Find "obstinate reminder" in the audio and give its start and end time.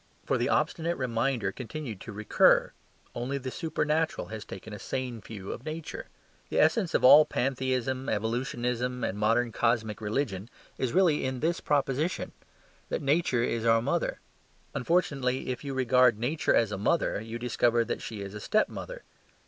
0.49-1.51